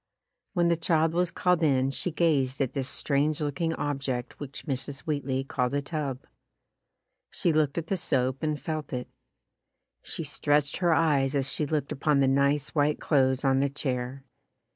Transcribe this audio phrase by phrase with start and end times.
[0.53, 4.65] When the child was called in she gazed at this strange looking ob ject which
[4.65, 5.01] Mrs.
[5.01, 6.25] Wheatley called a tub.
[7.29, 9.07] She looked at the soap and felt it.
[10.01, 14.23] She stretched her eyes as she looked upon the nice white clothes on the chair.